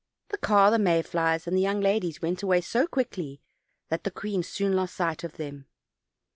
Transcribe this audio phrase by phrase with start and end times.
[0.29, 3.39] The car, the may flies and the young ladies went away so quickly
[3.89, 5.67] that the queen soon lost sight of them.